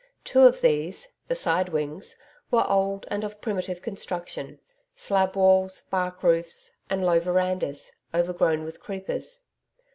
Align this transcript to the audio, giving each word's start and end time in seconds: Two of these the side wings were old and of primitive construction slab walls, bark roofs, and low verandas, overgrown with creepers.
Two 0.23 0.41
of 0.47 0.61
these 0.61 1.09
the 1.27 1.35
side 1.35 1.69
wings 1.69 2.17
were 2.49 2.67
old 2.67 3.05
and 3.11 3.23
of 3.23 3.39
primitive 3.39 3.83
construction 3.83 4.57
slab 4.95 5.35
walls, 5.35 5.81
bark 5.91 6.23
roofs, 6.23 6.71
and 6.89 7.05
low 7.05 7.19
verandas, 7.19 7.97
overgrown 8.11 8.63
with 8.63 8.79
creepers. 8.79 9.41